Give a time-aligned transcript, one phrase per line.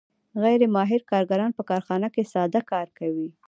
[0.43, 3.27] غیر ماهر کارګران په کارخانه کې ساده کار کوي